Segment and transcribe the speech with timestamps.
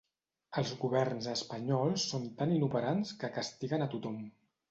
[0.61, 4.19] Els governs espanyols són tan inoperants que castiguen a tothom.